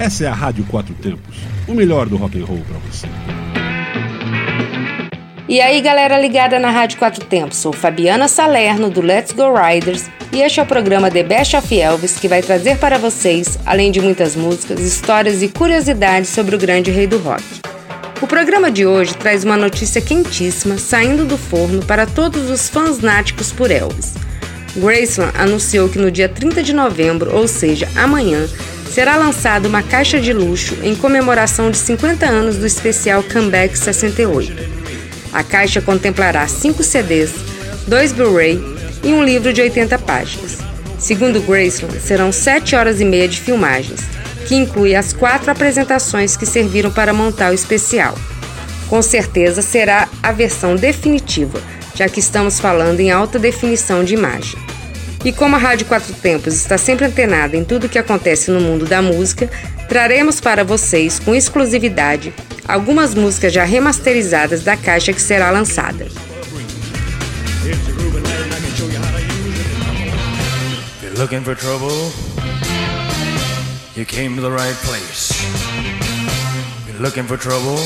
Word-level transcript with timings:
Essa 0.00 0.24
é 0.24 0.28
a 0.28 0.32
Rádio 0.32 0.64
Quatro 0.64 0.94
Tempos, 0.94 1.36
o 1.68 1.74
melhor 1.74 2.08
do 2.08 2.16
rock 2.16 2.40
and 2.40 2.46
roll 2.46 2.62
para 2.66 2.78
você. 2.90 3.06
E 5.46 5.60
aí, 5.60 5.78
galera 5.82 6.18
ligada 6.18 6.58
na 6.58 6.70
Rádio 6.70 6.98
Quatro 6.98 7.22
Tempos, 7.26 7.58
sou 7.58 7.70
Fabiana 7.70 8.26
Salerno 8.26 8.88
do 8.88 9.02
Let's 9.02 9.32
Go 9.32 9.52
Riders 9.52 10.08
e 10.32 10.40
este 10.40 10.58
é 10.58 10.62
o 10.62 10.66
programa 10.66 11.10
The 11.10 11.22
Best 11.22 11.54
of 11.54 11.78
Elvis 11.78 12.18
que 12.18 12.28
vai 12.28 12.40
trazer 12.40 12.78
para 12.78 12.96
vocês, 12.96 13.58
além 13.66 13.92
de 13.92 14.00
muitas 14.00 14.34
músicas, 14.34 14.80
histórias 14.80 15.42
e 15.42 15.48
curiosidades 15.48 16.30
sobre 16.30 16.56
o 16.56 16.58
grande 16.58 16.90
rei 16.90 17.06
do 17.06 17.18
rock. 17.18 17.44
O 18.22 18.26
programa 18.26 18.70
de 18.70 18.86
hoje 18.86 19.14
traz 19.14 19.44
uma 19.44 19.58
notícia 19.58 20.00
quentíssima 20.00 20.78
saindo 20.78 21.26
do 21.26 21.36
forno 21.36 21.84
para 21.84 22.06
todos 22.06 22.48
os 22.48 22.70
fãs 22.70 23.00
náticos 23.00 23.52
por 23.52 23.70
Elvis. 23.70 24.14
Graceland 24.76 25.36
anunciou 25.36 25.90
que 25.90 25.98
no 25.98 26.10
dia 26.10 26.28
30 26.28 26.62
de 26.62 26.72
novembro, 26.72 27.36
ou 27.36 27.46
seja, 27.46 27.86
amanhã, 27.94 28.48
será 28.90 29.16
lançada 29.16 29.68
uma 29.68 29.82
caixa 29.82 30.20
de 30.20 30.32
luxo 30.32 30.76
em 30.82 30.96
comemoração 30.96 31.70
de 31.70 31.76
50 31.76 32.26
anos 32.26 32.56
do 32.56 32.66
especial 32.66 33.22
Comeback 33.22 33.78
68. 33.78 34.52
A 35.32 35.44
caixa 35.44 35.80
contemplará 35.80 36.46
5 36.48 36.82
CDs, 36.82 37.30
2 37.86 38.12
Blu-ray 38.12 38.60
e 39.04 39.08
um 39.12 39.22
livro 39.22 39.52
de 39.52 39.62
80 39.62 39.96
páginas. 40.00 40.58
Segundo 40.98 41.40
Graceland, 41.40 42.00
serão 42.00 42.32
7 42.32 42.74
horas 42.74 43.00
e 43.00 43.04
meia 43.04 43.28
de 43.28 43.40
filmagens, 43.40 44.00
que 44.46 44.56
inclui 44.56 44.94
as 44.94 45.12
quatro 45.12 45.50
apresentações 45.50 46.36
que 46.36 46.44
serviram 46.44 46.90
para 46.90 47.12
montar 47.12 47.52
o 47.52 47.54
especial. 47.54 48.14
Com 48.88 49.00
certeza 49.00 49.62
será 49.62 50.08
a 50.20 50.32
versão 50.32 50.74
definitiva, 50.74 51.60
já 51.94 52.08
que 52.08 52.18
estamos 52.18 52.58
falando 52.58 52.98
em 52.98 53.12
alta 53.12 53.38
definição 53.38 54.02
de 54.02 54.14
imagem. 54.14 54.58
E 55.22 55.32
como 55.32 55.54
a 55.54 55.58
Rádio 55.58 55.86
Quatro 55.86 56.14
Tempos 56.14 56.54
está 56.54 56.78
sempre 56.78 57.04
antenada 57.04 57.56
em 57.56 57.64
tudo 57.64 57.86
o 57.86 57.88
que 57.88 57.98
acontece 57.98 58.50
no 58.50 58.60
mundo 58.60 58.86
da 58.86 59.02
música, 59.02 59.50
traremos 59.86 60.40
para 60.40 60.64
vocês, 60.64 61.18
com 61.18 61.34
exclusividade, 61.34 62.32
algumas 62.66 63.14
músicas 63.14 63.52
já 63.52 63.64
remasterizadas 63.64 64.62
da 64.62 64.76
caixa 64.76 65.12
que 65.12 65.20
será 65.20 65.50
lançada. 65.50 66.06
looking 77.00 77.24
for 77.24 77.38
trouble, 77.38 77.78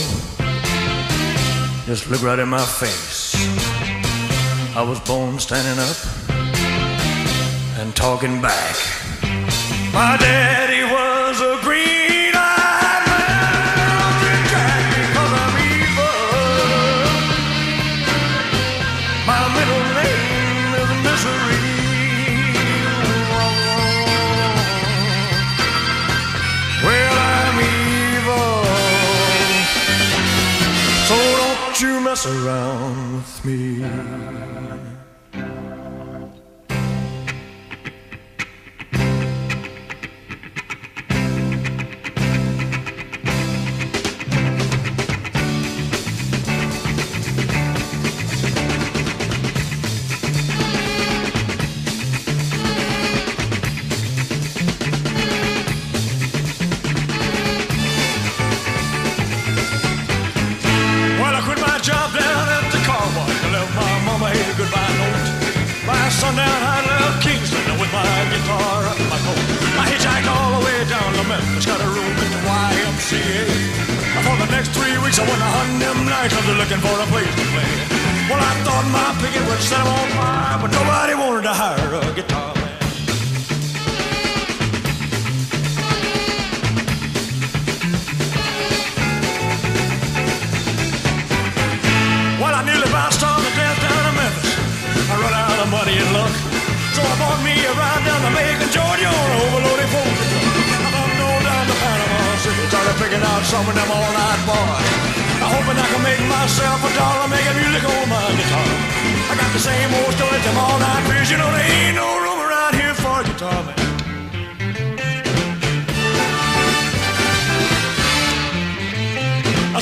just 1.87 2.11
look 2.11 2.21
right 2.21 2.41
in 2.41 2.49
my 2.49 2.59
face. 2.59 3.33
I 4.77 4.83
was 4.83 4.99
born 5.01 5.39
standing 5.39 5.79
up 5.79 6.24
and 7.85 7.95
talking 7.95 8.41
back. 8.41 8.77
My 9.93 10.17
daddy 10.19 10.64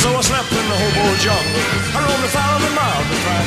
so 0.02 0.10
I 0.10 0.20
slept 0.20 0.50
in 0.50 0.66
the 0.66 0.76
hobo 0.82 1.04
jungle. 1.22 1.62
I 1.94 1.98
roamed 2.02 2.26
a 2.26 2.32
thousand 2.34 2.74
miles 2.74 3.06
to 3.06 3.16
track. 3.22 3.46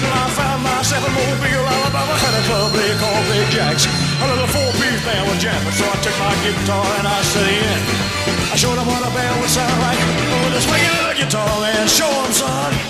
Well, 0.00 0.16
I 0.16 0.26
found 0.32 0.60
myself 0.64 1.04
in 1.04 1.12
Mobile, 1.12 1.64
Alabama, 1.68 2.14
had 2.16 2.34
a 2.40 2.42
club 2.48 2.72
they 2.72 2.92
called 2.96 3.24
Big 3.28 3.46
Jack's. 3.52 3.84
A 3.84 4.24
little 4.24 4.48
four-piece 4.48 5.00
band 5.04 5.28
was 5.28 5.36
jamming, 5.44 5.76
so 5.76 5.84
I 5.84 5.96
took 6.00 6.16
my 6.16 6.32
guitar 6.40 6.88
and 6.96 7.06
I 7.06 7.20
set 7.20 7.44
in. 7.44 7.78
I 8.48 8.56
showed 8.56 8.80
them 8.80 8.88
what 8.88 9.04
a 9.04 9.12
band 9.12 9.34
would 9.44 9.52
sound 9.52 9.76
like 9.84 10.00
with 10.48 10.56
a 10.56 10.62
swinging 10.64 11.20
guitar 11.20 11.52
and 11.68 11.84
show 11.84 12.08
them, 12.08 12.32
son. 12.32 12.89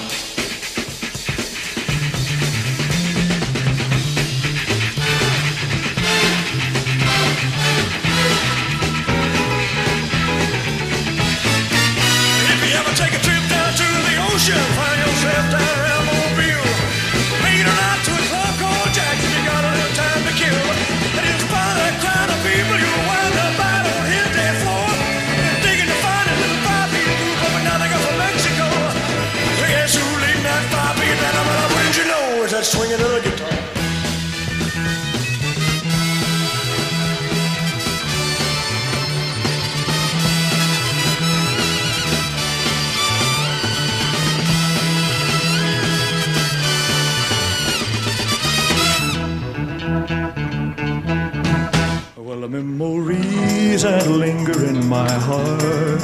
heart. 55.31 56.03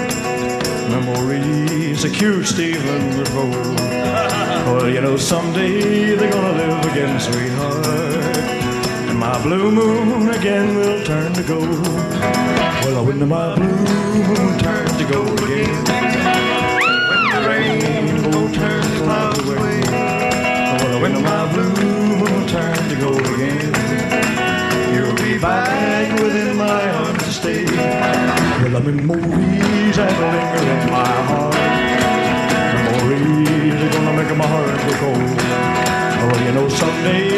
Memories 0.88 2.04
accuse 2.04 2.50
Stephen 2.50 3.20
of 3.20 3.36
old. 3.36 3.80
Well, 4.66 4.88
you 4.88 5.00
know, 5.00 5.16
someday 5.16 6.14
they're 6.14 6.30
gonna 6.30 6.56
live 6.62 6.84
again, 6.92 7.18
sweetheart. 7.18 8.36
And 9.08 9.18
my 9.18 9.36
blue 9.42 9.70
moon 9.72 10.28
again 10.30 10.76
will 10.76 11.04
turn 11.04 11.32
to 11.34 11.42
gold. 11.42 11.86
Well, 12.84 13.04
when 13.06 13.28
my 13.28 13.56
blue 13.56 14.24
moon 14.28 14.58
turns 14.58 14.96
to 14.96 15.04
gold 15.12 15.40
again. 15.42 16.25
Memories 28.86 29.96
that 29.96 30.12
linger 30.20 30.62
in 30.70 30.90
my 30.92 31.02
heart. 31.26 31.54
Are 33.82 33.90
gonna 33.90 34.12
make 34.16 34.36
my 34.36 34.46
heart 34.46 34.78
go 34.78 34.92
cold. 35.00 35.40
Oh, 36.22 36.44
you 36.46 36.52
know 36.52 36.68
someday 36.68 37.35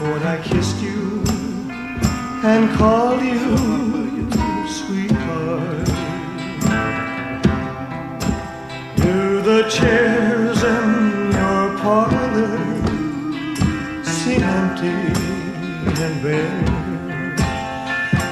when 0.00 0.22
I 0.22 0.40
kissed 0.42 0.80
you 0.80 1.22
and 2.42 2.70
called 2.76 3.22
you 3.22 4.30
sweetheart. 4.66 5.86
Do 8.96 9.42
the 9.42 9.68
chairs 9.68 10.62
in 10.62 11.32
your 11.32 11.78
parlor 11.78 12.58
seem 14.04 14.42
empty 14.42 14.98
and 16.02 16.22
bare? 16.22 16.62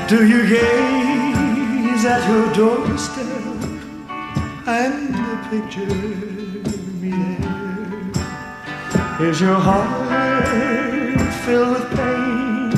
Do 0.08 0.26
you 0.26 0.42
gaze 0.48 2.04
at 2.04 2.26
your 2.28 2.52
doorstep 2.54 3.26
and 4.66 5.14
the 5.14 5.36
pictures? 5.50 6.39
Is 9.20 9.38
your 9.38 9.54
heart 9.54 9.86
filled 11.44 11.70
with 11.74 11.90
pain? 11.90 12.70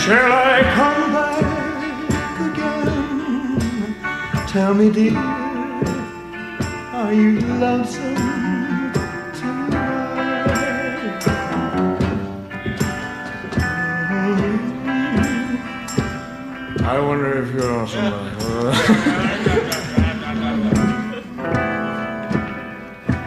Shall 0.00 0.32
I 0.32 0.62
come 0.78 1.12
back 1.12 2.40
again? 2.48 3.94
Tell 4.48 4.72
me, 4.72 4.90
dear, 4.90 5.16
are 6.94 7.12
you 7.12 7.40
lonesome? 7.40 8.16
I 16.84 16.98
wonder 16.98 17.42
if 17.42 17.52
you're 17.52 17.72
on. 17.78 17.88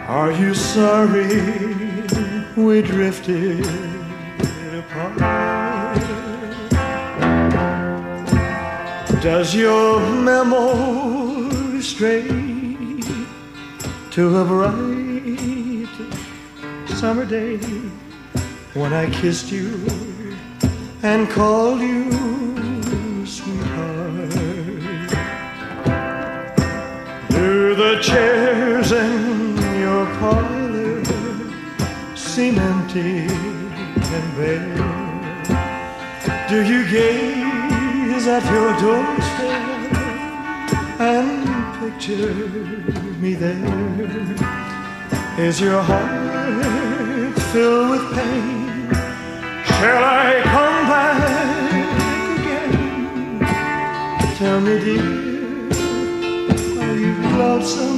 Are 0.08 0.32
you 0.32 0.54
sorry 0.54 1.65
we 2.66 2.82
drifted 2.82 3.64
apart? 4.74 5.18
Does 9.22 9.54
your 9.54 10.00
memory 10.00 11.80
stray 11.80 12.26
to 14.10 14.38
a 14.38 14.44
bright 14.44 15.86
summer 16.98 17.24
day 17.24 17.58
when 18.74 18.92
I 18.92 19.08
kissed 19.10 19.52
you 19.52 19.86
and 21.04 21.30
called 21.30 21.80
you 21.80 22.10
sweetheart? 23.26 24.30
Do 27.30 27.76
the 27.76 28.00
chairs 28.02 28.90
in 28.90 29.25
seem 32.46 32.58
empty 32.58 33.26
and 34.16 34.28
bare? 34.36 34.78
Do 36.48 36.58
you 36.72 36.80
gaze 36.88 38.26
at 38.28 38.44
your 38.54 38.70
doorstep 38.82 39.92
and 41.00 41.30
picture 41.80 42.34
me 43.22 43.34
there? 43.34 44.36
Is 45.38 45.60
your 45.60 45.82
heart 45.82 47.34
filled 47.52 47.90
with 47.90 48.06
pain? 48.14 48.90
Shall 49.64 50.04
I 50.04 50.42
come 50.54 50.80
back 50.92 51.18
again? 52.38 53.40
Tell 54.38 54.60
me, 54.60 54.74
dear, 54.86 55.10
are 56.82 56.96
you 57.04 57.14
lonesome 57.38 57.95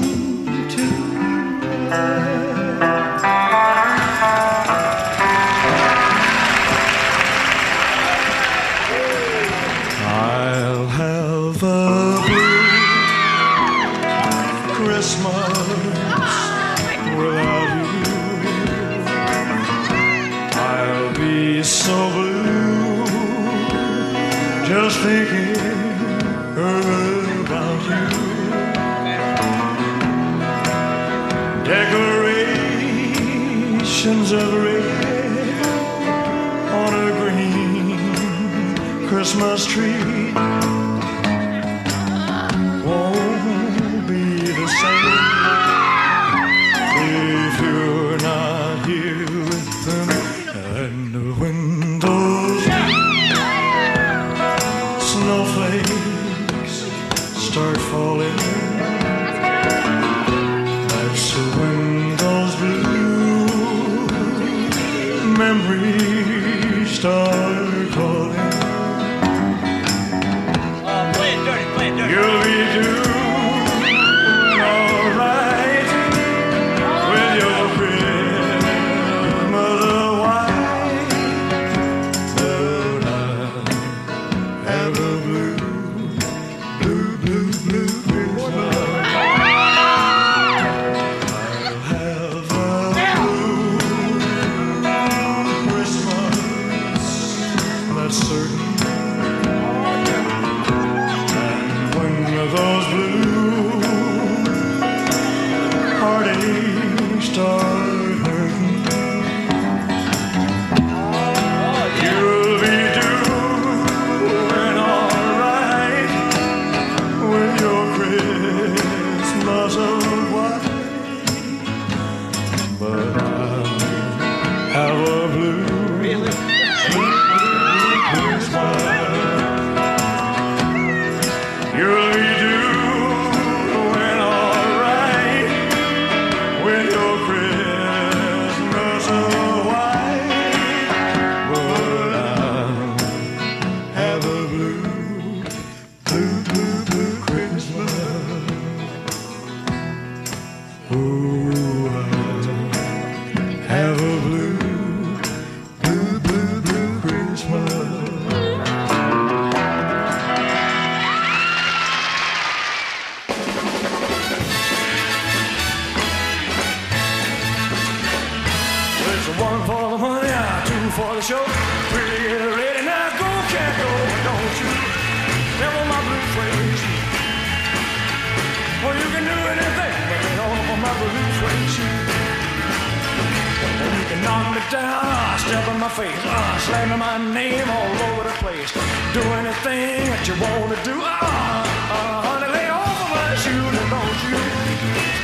that's 98.08 98.67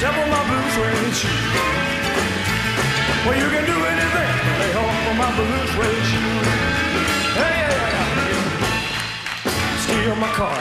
on 0.03 0.29
my 0.29 0.43
blue 0.49 0.67
suede 0.75 1.15
shoe. 1.15 1.29
Well, 3.25 3.39
you 3.39 3.49
can 3.55 3.65
do 3.65 3.79
anything. 3.95 4.33
Lay 4.61 4.73
off 4.75 5.09
of 5.11 5.17
my 5.17 5.31
blue 5.37 5.67
suede 5.73 6.05
shoes. 6.11 6.49
Hey, 7.39 7.55
yeah, 7.63 7.95
yeah, 7.95 8.33
yeah. 8.33 8.51
Steal 9.85 10.17
my 10.17 10.31
car, 10.35 10.59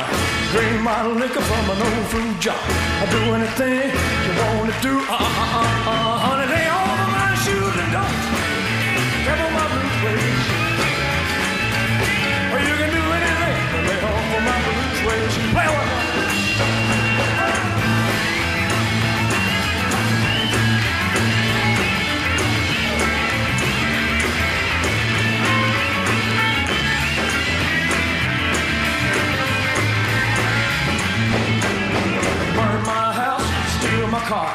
drain 0.52 0.82
my 0.82 1.08
liquor 1.08 1.42
from 1.42 1.66
an 1.74 1.82
old 1.82 2.06
fruit 2.12 2.40
jar. 2.40 2.56
I'll 3.02 3.10
do 3.10 3.22
anything 3.34 3.90
you 4.26 4.34
want 4.38 4.70
to 4.72 4.82
do. 4.82 4.94
Uh, 5.02 5.18
uh, 5.18 5.26
uh, 5.26 5.90
uh, 5.90 6.18
honey, 6.26 6.48
lay 6.54 6.68
off 6.70 7.00
of 7.04 7.10
my 7.18 7.34
shoes 7.44 7.76
and 7.82 7.92
don't 7.92 8.34
on 9.34 9.52
my 9.58 9.66
blue 9.72 9.90
suede 9.98 10.40
shoes. 10.46 10.78
Well, 12.52 12.64
you 12.70 12.76
can 12.80 12.92
do 12.94 13.04
anything. 13.18 13.56
Lay 13.90 14.00
off 14.14 14.36
of 14.38 14.42
my 14.46 14.58
blue 14.66 14.88
suede 15.02 15.32
shoes. 15.34 15.54
Well, 15.58 16.13
car. 34.34 34.50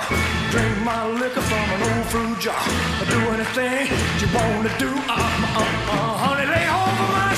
Drink 0.51 0.75
my 0.83 1.07
liquor 1.21 1.45
from 1.51 1.67
an 1.75 1.81
old 1.89 2.07
fruit 2.11 2.39
jar. 2.45 2.63
I 3.01 3.05
do 3.15 3.21
anything 3.35 3.87
you 4.21 4.29
wanna 4.35 4.73
do. 4.85 4.91
Uh, 4.91 5.15
uh, 5.15 5.95
uh, 5.95 6.23
honey, 6.23 6.47
lay 6.55 6.67
over 6.67 7.09
my 7.15 7.31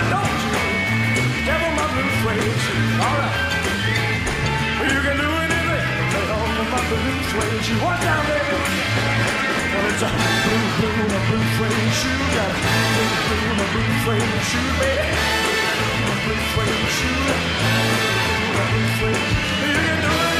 and 0.00 0.08
don't 0.12 0.40
you 0.44 1.24
devil 1.48 1.70
my 1.78 1.86
blue 1.92 2.10
suede 2.20 2.58
shoes. 2.64 2.96
All 3.04 3.16
right. 3.20 3.36
You 4.92 4.98
can 5.06 5.16
do 5.24 5.30
anything. 5.44 5.86
Lay 6.12 6.26
over 6.36 6.66
my 6.74 6.80
blue 6.88 7.16
suede 7.30 7.60
shoes. 7.66 7.80
What's 7.84 8.00
down 8.04 8.24
there? 8.28 8.44
Well, 9.72 9.86
it's 9.90 10.02
a 10.04 10.10
blue, 10.44 10.66
blue, 10.76 11.16
a 11.16 11.20
blue 11.28 11.46
suede 11.56 11.92
shoe. 12.00 12.20
Got 12.36 12.52
a 12.52 12.72
blue, 12.94 13.12
blue, 13.26 13.62
a 13.62 13.66
blue 13.72 13.92
suede 14.04 14.42
shoe, 14.50 14.68
baby. 14.80 15.08
Blue 16.24 16.42
suede 16.52 16.88
shoe. 16.96 17.20
Blue. 17.24 17.54
Blue 18.52 18.68
blue, 18.70 18.88
suede 18.96 19.24
shoe. 19.28 19.56
Baby. 19.56 19.66
You 19.66 19.80
can 19.86 19.98
do 20.04 20.12
anything. 20.12 20.35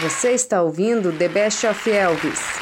Você 0.00 0.30
está 0.30 0.62
ouvindo 0.62 1.12
The 1.12 1.28
Best 1.28 1.66
of 1.66 1.90
Elvis. 1.90 2.55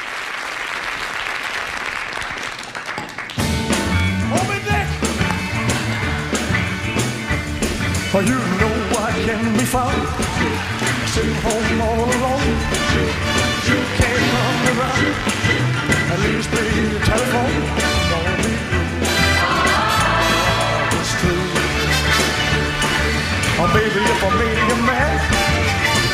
Oh, 8.17 8.21
you 8.21 8.31
know 8.31 8.71
I 8.95 9.11
can 9.27 9.43
be 9.59 9.65
found 9.67 9.91
sitting 11.11 11.35
home 11.43 11.81
all 11.83 11.99
alone. 11.99 12.47
You 13.67 13.75
can't 13.99 14.23
come 14.31 14.71
around. 14.71 15.03
At 16.15 16.19
least 16.23 16.47
pay 16.47 16.95
the 16.95 16.99
telephone. 17.03 17.59
Don't 18.15 18.39
be 18.39 18.55
rude. 18.71 19.03
It's 20.95 21.11
true. 21.19 21.43
Oh, 23.59 23.67
baby, 23.75 23.99
if 23.99 24.23
I 24.23 24.31
made 24.39 24.63
you 24.63 24.77
mad, 24.87 25.19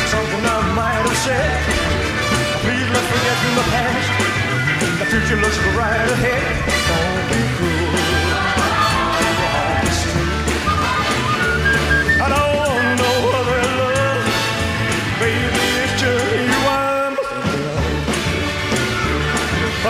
something 0.09 0.41
I 0.41 0.57
might 0.73 1.05
have 1.05 1.19
said. 1.21 1.53
Please 2.65 2.89
let's 2.97 3.09
forget 3.13 3.37
in 3.45 3.53
the 3.61 3.67
past. 3.77 4.09
The 4.97 5.05
future 5.05 5.37
looks 5.37 5.59
right 5.77 6.09
ahead. 6.17 6.65
Don't 6.65 7.29
be 7.29 7.45
cruel. 7.57 7.70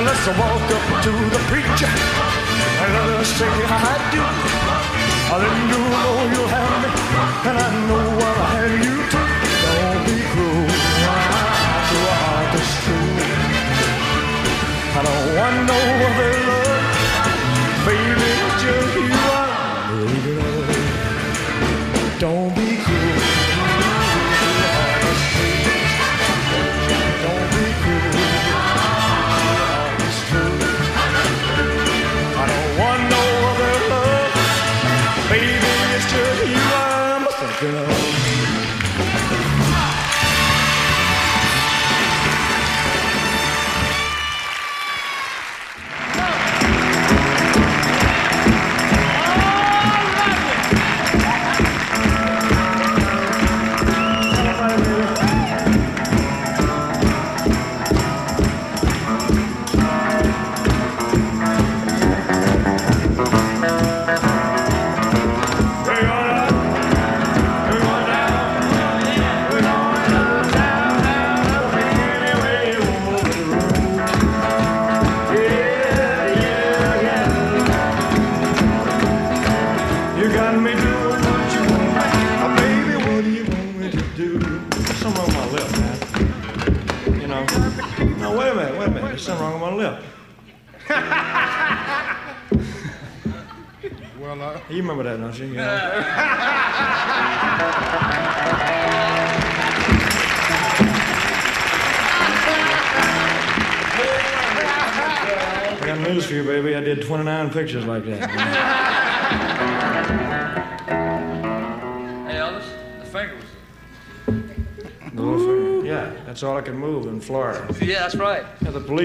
Well, 0.01 0.09
let's 0.09 0.25
walk 0.25 0.65
up 0.77 1.03
to 1.03 1.11
the 1.29 1.41
preacher 1.45 1.85
and 1.85 2.89
let 2.91 3.19
us 3.21 3.27
say 3.37 3.45
I 3.45 4.01
do. 4.09 4.21
Let 5.29 5.53
you 5.69 5.81
know 5.93 6.11
you'll 6.33 6.49
have 6.49 6.75
me, 6.81 6.89
and 7.49 7.57
I 7.61 7.69
know 7.85 8.05
I'll 8.25 8.41
have 8.49 8.73
you 8.81 8.97
too. 9.13 9.29
Don't 9.61 10.01
be 10.07 10.17
cruel. 10.31 10.65
Your 11.93 12.13
heart 12.17 12.53
is 12.61 12.71
true. 12.81 13.13
I 14.97 15.01
don't 15.05 15.27
want 15.37 15.57
no 15.69 15.77
other 16.07 16.31
love. 16.47 16.70
I'm 37.63 38.20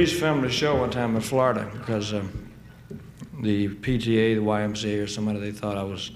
police 0.06 0.20
filmed 0.20 0.44
a 0.44 0.48
show 0.48 0.76
one 0.76 0.90
time 0.90 1.16
in 1.16 1.20
Florida 1.20 1.68
because 1.72 2.14
um, 2.14 2.48
the 3.42 3.66
PTA, 3.66 4.36
the 4.36 4.40
YMCA, 4.40 5.02
or 5.02 5.08
somebody, 5.08 5.40
they 5.40 5.50
thought 5.50 5.76
I 5.76 5.82
was 5.82 6.12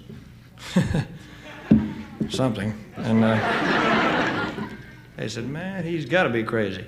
something. 2.28 2.72
And 2.98 3.24
uh, 3.24 4.68
they 5.16 5.26
said, 5.26 5.48
man, 5.48 5.82
he's 5.82 6.04
got 6.04 6.22
to 6.22 6.28
be 6.28 6.44
crazy. 6.44 6.84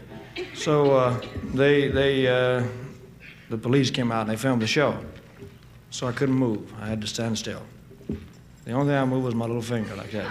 So 0.54 0.92
uh, 0.92 1.20
they, 1.52 1.88
they, 1.88 2.28
uh, 2.28 2.68
the 3.50 3.58
police 3.58 3.90
came 3.90 4.12
out 4.12 4.20
and 4.20 4.30
they 4.30 4.36
filmed 4.36 4.62
the 4.62 4.68
show. 4.68 4.96
So 5.90 6.06
I 6.06 6.12
couldn't 6.12 6.36
move. 6.36 6.72
I 6.80 6.86
had 6.86 7.00
to 7.00 7.08
stand 7.08 7.36
still. 7.36 7.62
The 8.64 8.70
only 8.70 8.92
thing 8.92 8.96
I 8.96 9.04
moved 9.04 9.24
was 9.24 9.34
my 9.34 9.46
little 9.46 9.60
finger 9.60 9.96
like 9.96 10.12
that. 10.12 10.28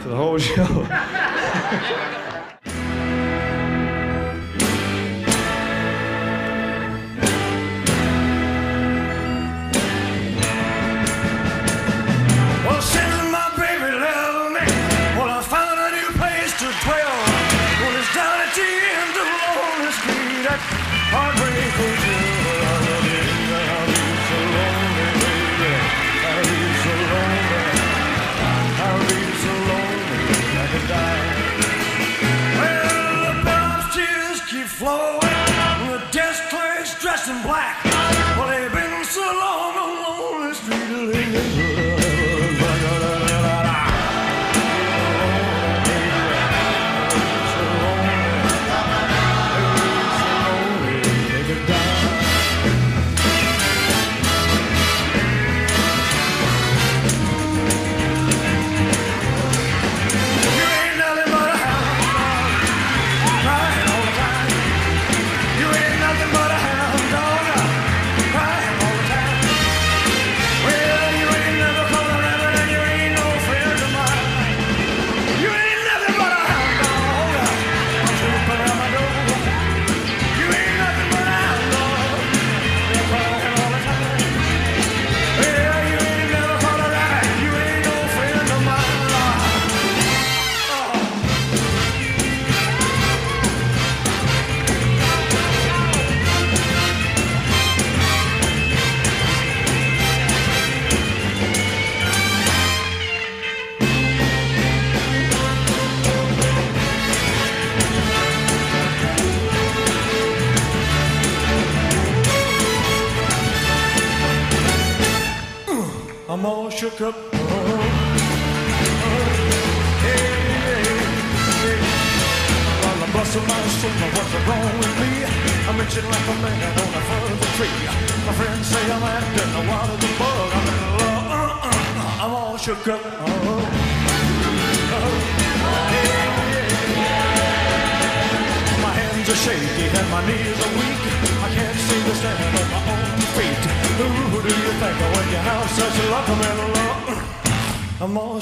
For 0.00 0.08
the 0.08 0.16
whole 0.16 0.38
show. 0.38 2.16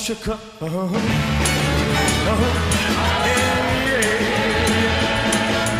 All 0.09 0.14
shook 0.14 0.29
up. 0.29 0.40
Oh, 0.62 0.64
oh, 0.64 0.88
yeah, 3.29 3.68
yeah. 3.85 4.09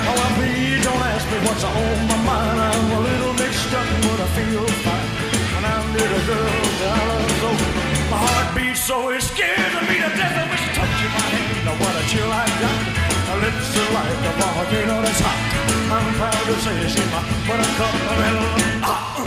Oh, 0.05 0.21
please 0.37 0.85
don't 0.85 1.01
ask 1.01 1.25
me 1.33 1.39
what's 1.49 1.65
on 1.65 1.73
my 2.13 2.19
mind. 2.29 2.61
I'm 2.61 2.93
a 2.93 3.01
little 3.09 3.33
mixed 3.41 3.73
up, 3.73 3.89
but 4.05 4.21
I 4.21 4.29
feel 4.37 4.69
fine. 4.85 5.09
And 5.57 5.65
I'm 5.65 5.81
little 5.97 6.23
girl, 6.29 6.45
the 6.77 6.89
island's 6.93 7.41
over. 7.41 7.73
My 8.13 8.21
heart 8.21 8.53
beats 8.53 8.85
so 8.85 9.09
it 9.17 9.25
scares 9.25 9.73
me 9.89 9.97
to 9.97 10.13
death. 10.13 10.37
I 10.37 10.45
wish 10.53 10.77
touching 10.77 11.13
my 11.17 11.25
hand. 11.33 11.65
Now 11.65 11.81
what 11.81 11.97
a 11.97 12.05
chill 12.13 12.29
I 12.29 12.45
got. 12.61 12.85
My 13.33 13.49
lips 13.49 13.81
are 13.81 13.93
like 13.97 14.29
a 14.29 14.33
volcano 14.45 15.09
that's 15.09 15.25
hot. 15.25 15.41
I'm 15.89 16.05
proud 16.21 16.45
to 16.53 16.55
say 16.69 16.77
she's 16.85 17.09
my 17.09 17.25
buttercup. 17.49 17.97
And 18.13 18.85
ah, 18.85 19.25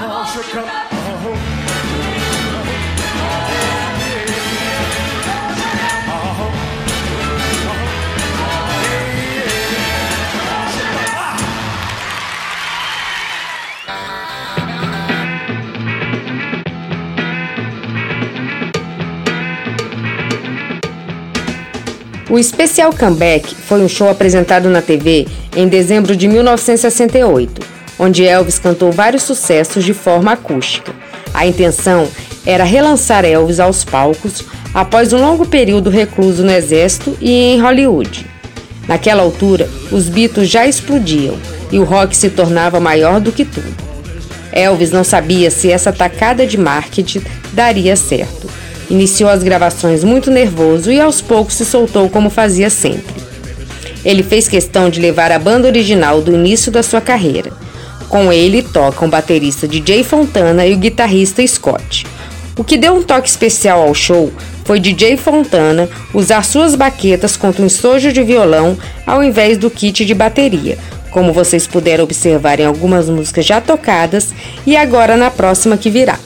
I'm 0.00 0.08
all 0.08 0.24
shook 0.32 0.48
up. 0.56 0.64
Oh, 0.96 1.49
O 22.30 22.38
especial 22.38 22.92
Comeback 22.96 23.56
foi 23.56 23.80
um 23.82 23.88
show 23.88 24.08
apresentado 24.08 24.70
na 24.70 24.80
TV 24.80 25.26
em 25.56 25.66
dezembro 25.66 26.14
de 26.14 26.28
1968, 26.28 27.60
onde 27.98 28.24
Elvis 28.24 28.56
cantou 28.56 28.92
vários 28.92 29.24
sucessos 29.24 29.84
de 29.84 29.92
forma 29.92 30.30
acústica. 30.30 30.94
A 31.34 31.44
intenção 31.44 32.06
era 32.46 32.62
relançar 32.62 33.24
Elvis 33.24 33.58
aos 33.58 33.84
palcos 33.84 34.44
após 34.72 35.12
um 35.12 35.20
longo 35.20 35.44
período 35.44 35.90
recluso 35.90 36.44
no 36.44 36.52
exército 36.52 37.18
e 37.20 37.32
em 37.32 37.60
Hollywood. 37.60 38.24
Naquela 38.86 39.24
altura, 39.24 39.68
os 39.90 40.08
Beatles 40.08 40.48
já 40.48 40.64
explodiam 40.68 41.36
e 41.72 41.80
o 41.80 41.84
rock 41.84 42.16
se 42.16 42.30
tornava 42.30 42.78
maior 42.78 43.18
do 43.18 43.32
que 43.32 43.44
tudo. 43.44 43.74
Elvis 44.52 44.92
não 44.92 45.02
sabia 45.02 45.50
se 45.50 45.68
essa 45.68 45.92
tacada 45.92 46.46
de 46.46 46.56
marketing 46.56 47.22
daria 47.52 47.96
certo. 47.96 48.48
Iniciou 48.90 49.30
as 49.30 49.44
gravações 49.44 50.02
muito 50.02 50.32
nervoso 50.32 50.90
e 50.90 51.00
aos 51.00 51.20
poucos 51.20 51.54
se 51.54 51.64
soltou 51.64 52.10
como 52.10 52.28
fazia 52.28 52.68
sempre. 52.68 53.14
Ele 54.04 54.22
fez 54.24 54.48
questão 54.48 54.90
de 54.90 55.00
levar 55.00 55.30
a 55.30 55.38
banda 55.38 55.68
original 55.68 56.20
do 56.20 56.34
início 56.34 56.72
da 56.72 56.82
sua 56.82 57.00
carreira. 57.00 57.52
Com 58.08 58.32
ele 58.32 58.62
tocam 58.62 59.06
o 59.06 59.10
baterista 59.10 59.68
DJ 59.68 60.02
Fontana 60.02 60.66
e 60.66 60.74
o 60.74 60.78
guitarrista 60.78 61.46
Scott. 61.46 62.04
O 62.58 62.64
que 62.64 62.76
deu 62.76 62.94
um 62.94 63.02
toque 63.02 63.28
especial 63.28 63.80
ao 63.82 63.94
show 63.94 64.32
foi 64.64 64.80
DJ 64.80 65.16
Fontana 65.16 65.88
usar 66.12 66.44
suas 66.44 66.74
baquetas 66.74 67.36
contra 67.36 67.62
um 67.62 67.66
estojo 67.66 68.12
de 68.12 68.22
violão 68.22 68.76
ao 69.06 69.22
invés 69.22 69.56
do 69.56 69.70
kit 69.70 70.04
de 70.04 70.14
bateria, 70.14 70.76
como 71.10 71.32
vocês 71.32 71.66
puderam 71.66 72.04
observar 72.04 72.58
em 72.58 72.66
algumas 72.66 73.08
músicas 73.08 73.46
já 73.46 73.60
tocadas 73.60 74.30
e 74.66 74.76
agora 74.76 75.16
na 75.16 75.30
próxima 75.30 75.76
que 75.76 75.90
virá. 75.90 76.18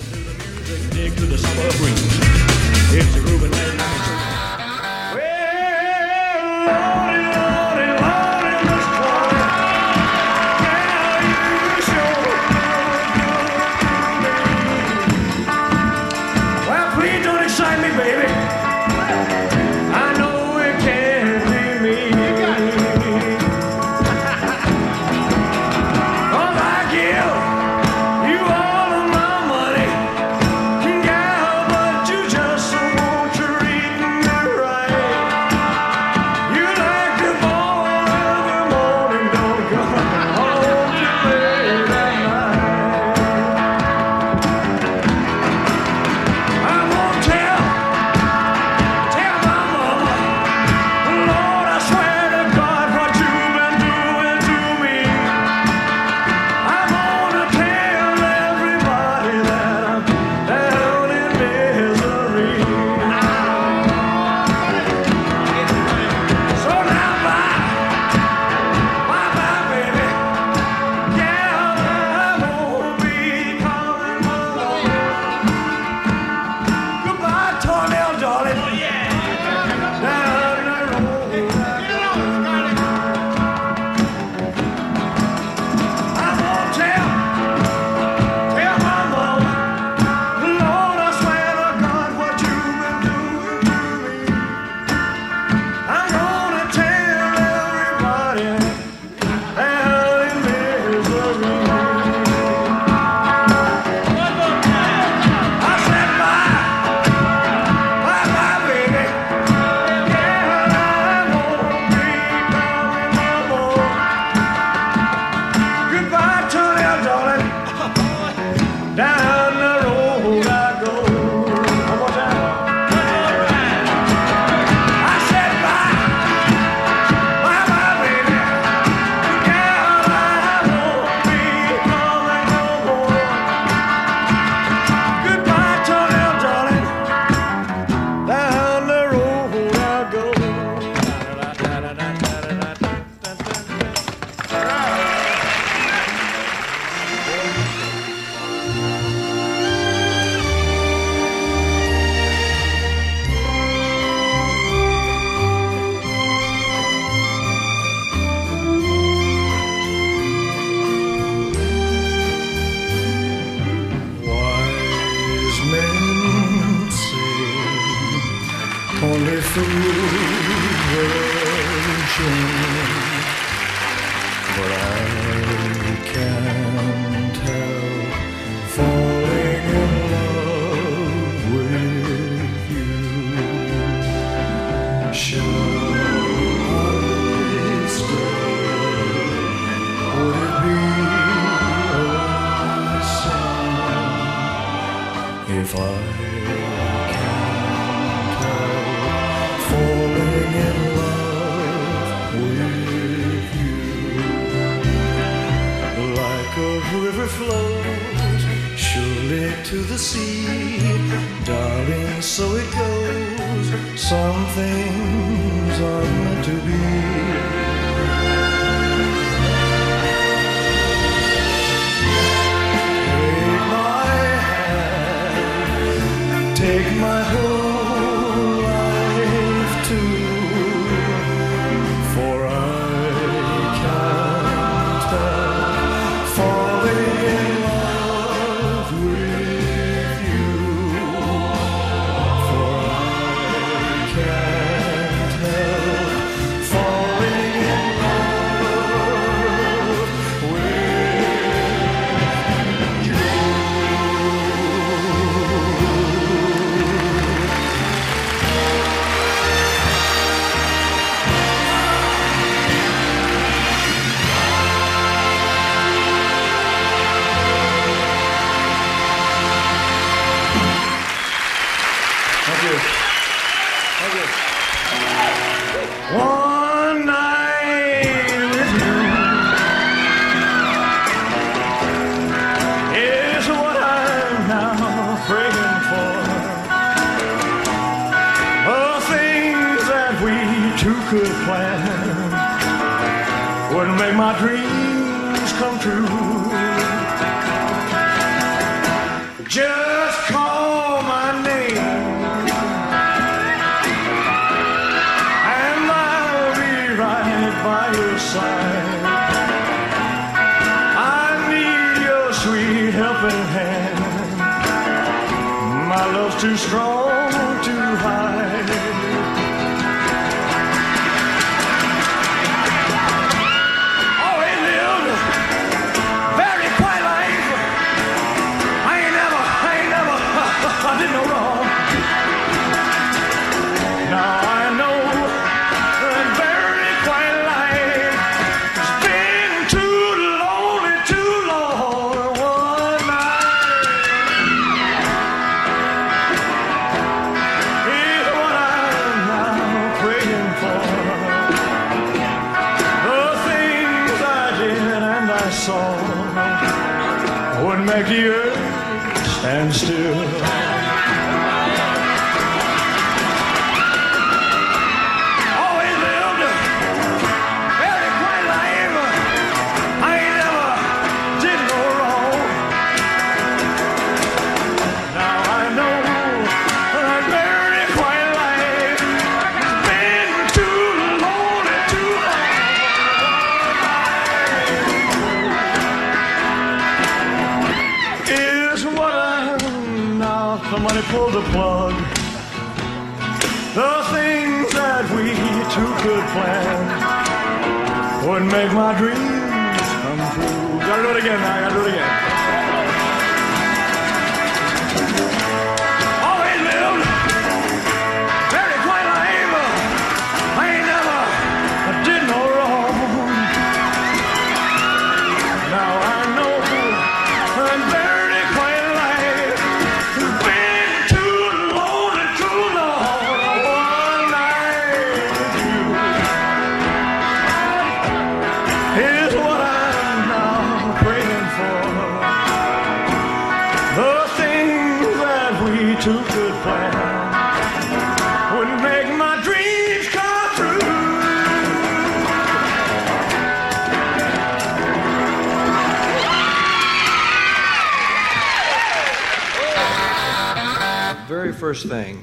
first 451.64 451.86
thing 451.86 452.22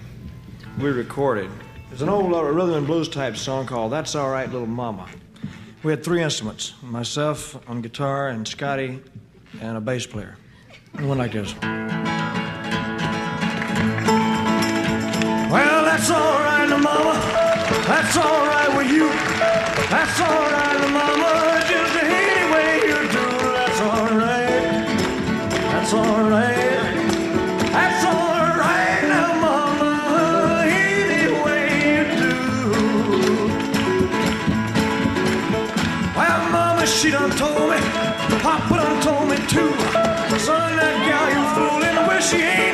we 0.77 0.91
recorded 0.91 1.49
is 1.91 2.03
an 2.03 2.09
old 2.09 2.31
rhythm 2.31 2.75
and 2.75 2.85
blues 2.85 3.09
type 3.09 3.35
song 3.35 3.65
called 3.65 3.91
That's 3.91 4.13
All 4.13 4.29
Right, 4.29 4.47
Little 4.47 4.67
Mama. 4.67 5.09
We 5.81 5.91
had 5.91 6.03
three 6.03 6.21
instruments 6.21 6.75
myself 6.83 7.57
on 7.67 7.81
guitar, 7.81 8.27
and 8.27 8.47
Scotty, 8.47 8.99
and 9.59 9.77
a 9.77 9.81
bass 9.81 10.05
player. 10.05 10.37
It 10.93 11.01
went 11.01 11.17
like 11.17 11.31
this. 11.31 11.55
She 42.31 42.37
ain't 42.37 42.70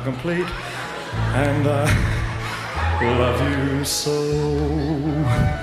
not 0.00 0.04
complete, 0.04 0.46
and 1.34 1.66
uh, 1.66 1.84
I 1.86 3.18
love 3.18 3.68
you 3.68 3.84
so. 3.84 5.59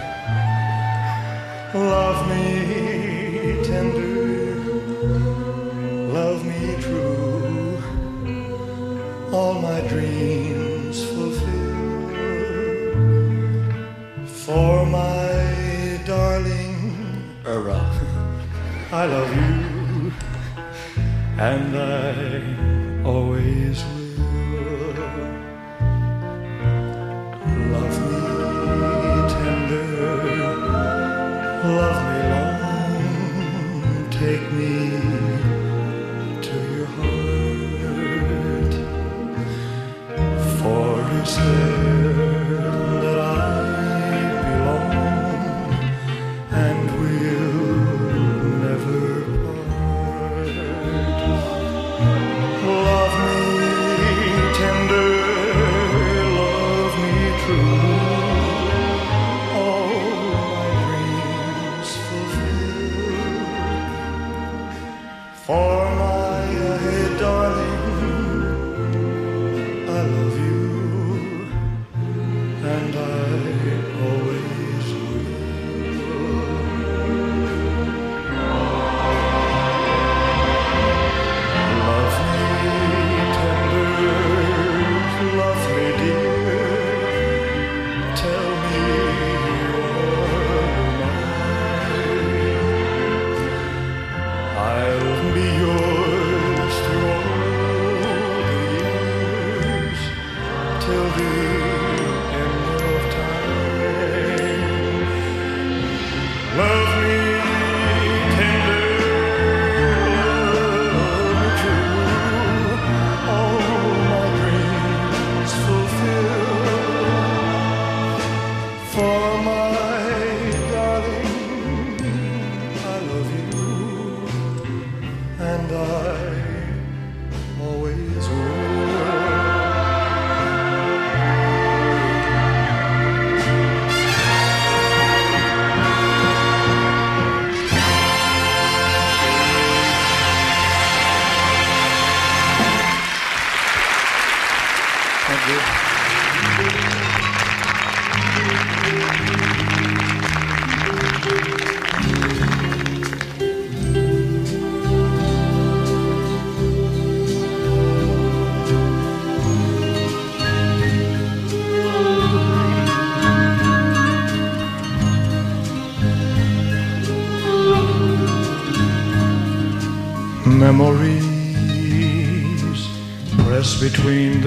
Thank 145.48 145.82
you. 145.82 145.87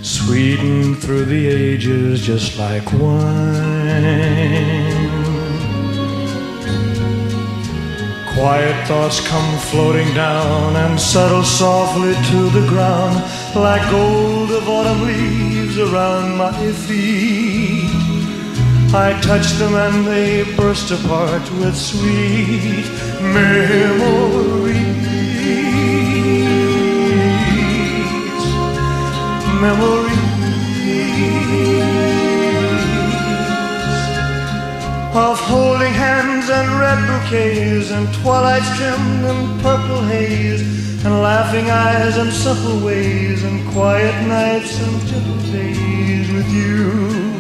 sweeten 0.04 0.96
through 0.96 1.26
the 1.26 1.48
ages 1.48 2.22
just 2.22 2.60
like 2.60 2.86
wine. 2.94 4.04
Quiet 8.36 8.88
thoughts 8.88 9.20
come 9.28 9.58
floating 9.72 10.14
down 10.14 10.76
and 10.76 11.00
settle 11.00 11.44
softly 11.44 12.14
to 12.14 12.50
the 12.58 12.68
ground 12.68 13.16
like 13.56 13.90
gold 13.90 14.52
of 14.52 14.70
autumn 14.70 15.02
leaves 15.02 15.80
around 15.80 16.38
my 16.38 16.72
feet. 16.74 17.57
I 18.94 19.20
touch 19.22 19.52
them 19.60 19.76
and 19.76 20.08
they 20.08 20.44
burst 20.56 20.92
apart 20.92 21.44
with 21.60 21.76
sweet 21.76 22.86
memories. 23.22 24.78
Memories 29.60 30.18
of 35.16 35.40
holding 35.40 35.94
hands 35.94 36.50
and 36.50 36.80
red 36.80 37.00
bouquets 37.08 37.92
and 37.92 38.08
twilights 38.22 38.70
trimmed 38.78 39.26
in 39.26 39.60
purple 39.62 40.02
haze 40.04 40.62
and 41.04 41.22
laughing 41.22 41.70
eyes 41.70 42.16
and 42.18 42.32
supple 42.32 42.80
ways 42.86 43.44
and 43.44 43.68
quiet 43.74 44.28
nights 44.28 44.80
and 44.80 45.08
gentle 45.08 45.52
days 45.52 46.32
with 46.32 46.50
you. 46.54 47.37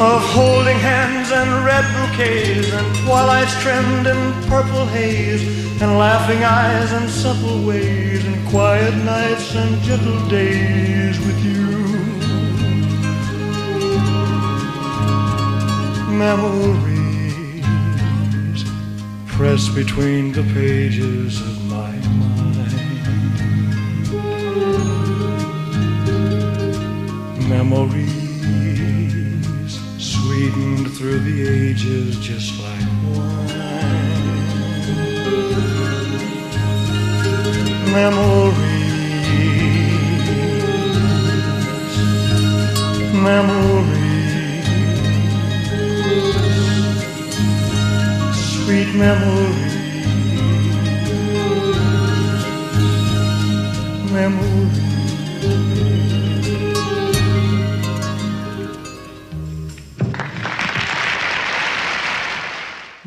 of 0.00 0.22
holding 0.30 0.78
hands 0.78 1.32
and 1.32 1.64
red 1.64 1.84
bouquets 1.96 2.72
and 2.72 2.96
twilights 2.98 3.52
trimmed 3.62 4.06
in 4.06 4.32
purple 4.48 4.86
haze 4.86 5.42
and 5.82 5.98
laughing 5.98 6.44
eyes 6.44 6.92
and 6.92 7.10
supple 7.10 7.66
ways 7.66 8.24
and 8.24 8.48
quiet 8.48 8.94
nights 9.04 9.56
and 9.56 9.82
gentle 9.82 10.28
days 10.28 11.18
with 11.18 11.44
you. 11.44 11.66
Memories 16.16 17.64
press 19.26 19.68
between 19.68 20.30
the 20.30 20.44
pages 20.54 21.57
through 30.98 31.20
the 31.20 31.46
ages 31.48 32.18
just 32.18 32.58
like 32.58 32.88
wine. 33.14 33.46
Memories, 37.92 39.28
memories, 43.14 44.64
sweet 48.34 48.90
memories, 48.96 49.76
memories. 54.10 54.77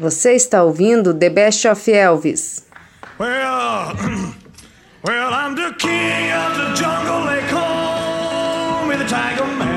Você 0.02 0.32
está 0.32 0.64
ouvindo 0.64 1.14
The 1.14 1.30
Best 1.30 1.68
of 1.68 1.92
Elvis. 1.92 2.66
Well, 3.20 3.94
well, 5.06 5.32
I'm 5.32 5.54
the 5.54 5.76
king 5.78 6.32
of 6.34 6.58
the 6.58 6.74
jungle. 6.74 7.28
They 7.28 7.48
call 7.52 8.88
me 8.88 8.96
the 8.96 9.06
Tiger 9.06 9.46
Man. 9.60 9.71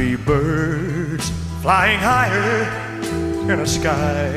be 0.00 0.16
birds 0.16 1.28
flying 1.60 1.98
higher 1.98 2.62
in 3.52 3.60
a 3.60 3.66
sky 3.66 4.32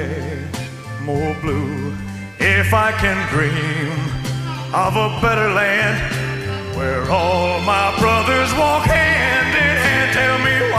more 1.05 1.34
blue. 1.36 1.95
If 2.38 2.74
I 2.74 2.91
can 3.03 3.18
dream 3.32 3.93
of 4.74 4.93
a 4.97 5.07
better 5.22 5.49
land 5.61 5.97
where 6.76 7.09
all 7.09 7.61
my 7.61 7.97
brothers 7.97 8.51
walk 8.59 8.84
hand 8.84 9.51
in 9.66 9.76
hand, 9.86 10.09
tell 10.20 10.38
me 10.47 10.72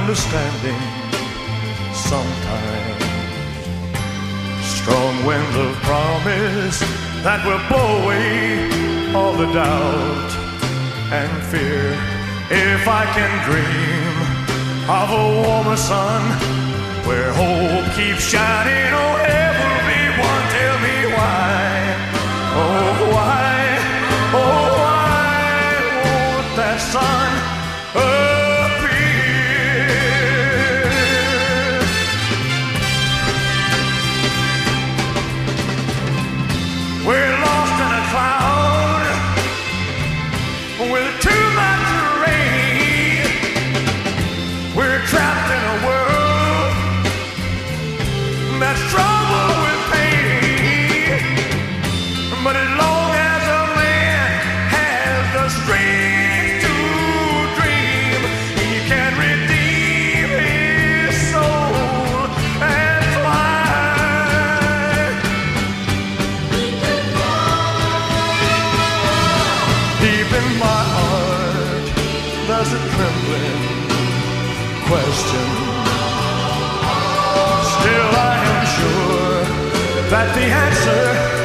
understanding 0.00 0.80
sometimes. 1.92 3.04
Strong 4.78 5.14
wind 5.28 5.52
of 5.64 5.72
promise 5.88 6.78
that 7.24 7.40
will 7.44 7.62
blow 7.68 7.90
away 8.02 8.32
all 9.14 9.34
the 9.42 9.50
doubt 9.52 10.30
and 11.20 11.32
fear. 11.50 11.84
If 12.48 12.82
I 12.88 13.04
can 13.16 13.32
dream 13.48 14.14
of 14.88 15.08
a 15.22 15.24
warmer 15.42 15.76
sun 15.76 16.22
where 17.06 17.30
hope 17.42 17.86
keeps 17.98 18.24
shining, 18.32 18.90
oh, 19.02 19.14
ever 19.44 19.72
be 19.88 20.00
one, 20.30 20.44
tell 20.56 20.76
me 20.86 20.96
why. 21.16 21.60
Oh, 22.56 22.99
that 80.10 80.34
the 80.34 80.42
answer 80.42 81.39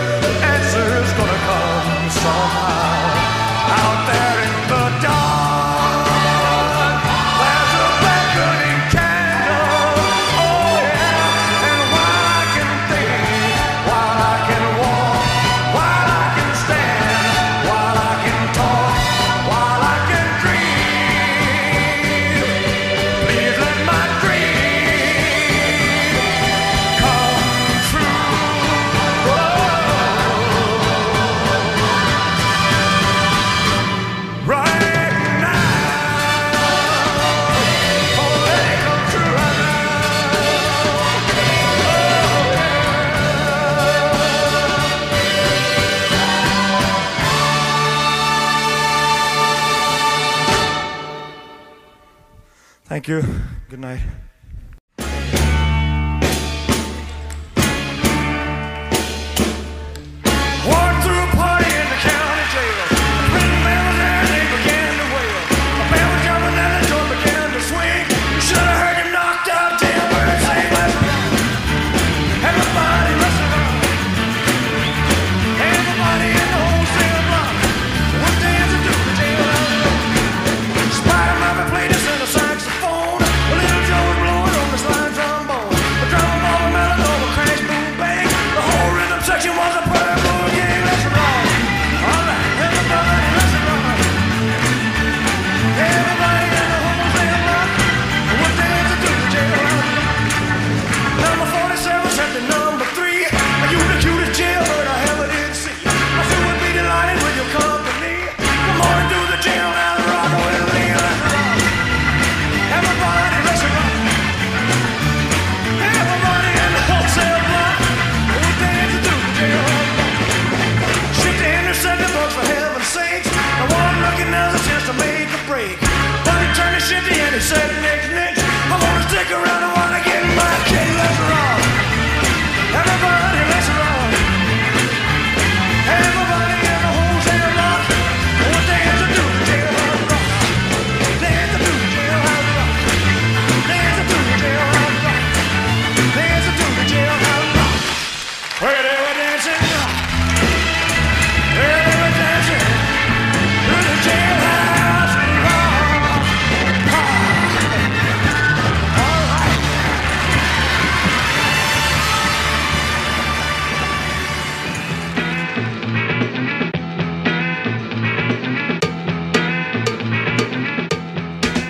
Thank 53.05 53.23
you. 53.23 53.34